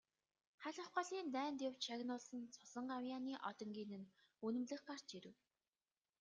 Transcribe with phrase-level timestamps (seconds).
[0.61, 4.11] Халх голын дайнд явж шагнуулсан цусан гавьяаны одонгийн нь
[4.45, 5.35] үнэмлэх гарч ирэв.